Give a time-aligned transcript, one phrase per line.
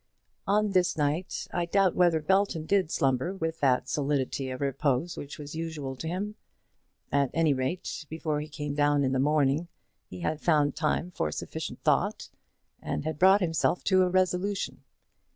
[0.47, 5.37] On this night I doubt whether Belton did slumber with that solidity of repose which
[5.37, 6.33] was usual to him.
[7.11, 9.67] At any rate, before he came down in the morning
[10.09, 12.29] he had found time for sufficient thought,
[12.81, 14.83] and had brought himself to a resolution.